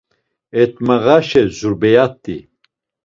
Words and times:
Etmağaşe, 0.61 1.43
zurbeyat̆i. 1.57 2.37